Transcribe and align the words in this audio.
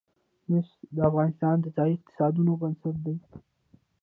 مس 0.51 0.69
د 0.95 0.97
افغانستان 1.09 1.55
د 1.61 1.65
ځایي 1.75 1.93
اقتصادونو 1.97 2.51
بنسټ 2.61 2.95
دی. 3.05 3.15